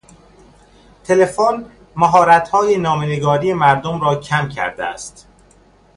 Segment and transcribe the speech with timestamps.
[1.03, 5.27] تلفن مهارتهای نامه نگاری مردم را کم کرده است.